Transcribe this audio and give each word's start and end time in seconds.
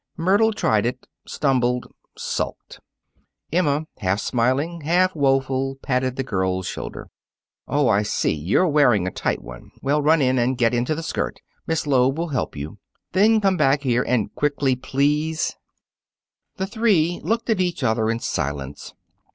Myrtle 0.17 0.51
tried 0.51 0.87
it, 0.87 1.05
stumbled, 1.27 1.85
sulked. 2.17 2.79
Emma, 3.53 3.85
half 3.99 4.19
smiling, 4.19 4.81
half 4.81 5.15
woeful, 5.15 5.75
patted 5.83 6.15
the 6.15 6.23
girl's 6.23 6.65
shoulder. 6.65 7.11
"Oh, 7.67 7.87
I 7.87 8.01
see; 8.01 8.33
you're 8.33 8.67
wearing 8.67 9.05
a 9.05 9.11
tight 9.11 9.43
one. 9.43 9.69
Well, 9.83 10.01
run 10.01 10.19
in 10.19 10.39
and 10.39 10.57
get 10.57 10.73
into 10.73 10.95
the 10.95 11.03
skirt. 11.03 11.39
Miss 11.67 11.85
Loeb 11.85 12.17
will 12.17 12.29
help 12.29 12.55
you. 12.55 12.79
Then 13.11 13.39
come 13.39 13.57
back 13.57 13.83
here 13.83 14.01
and 14.01 14.33
quickly, 14.33 14.75
please." 14.75 15.55
The 16.57 16.65
three 16.65 17.21
looked 17.23 17.51
at 17.51 17.61
each 17.61 17.83
other 17.83 18.09
in 18.09 18.17
silence. 18.17 18.95